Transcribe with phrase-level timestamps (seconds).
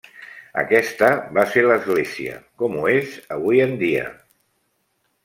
[0.59, 4.07] Aquesta va ser l'església com ho és avui en dia.